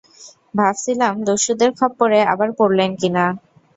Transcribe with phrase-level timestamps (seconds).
[0.53, 3.25] ভাবছিলাম, দস্যুদের খপ্পড়ে আবার পড়লেন কিনা!